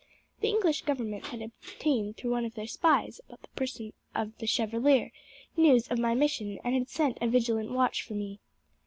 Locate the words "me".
8.15-8.39